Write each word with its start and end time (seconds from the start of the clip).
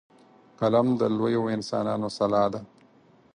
قلم 0.59 0.87
د 0.99 1.01
لویو 1.17 1.43
انسانانو 1.55 2.07
سلاح 2.17 2.45
ده 2.53 2.61